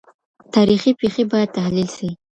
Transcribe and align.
تاريخي 0.53 0.91
پېښې 0.99 1.23
بايد 1.31 1.49
تحليل 1.57 1.89
سي. 1.97 2.09